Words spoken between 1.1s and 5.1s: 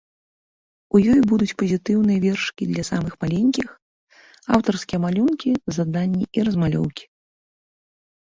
ёй будуць пазітыўныя вершыкі для самых маленькіх, аўтарскія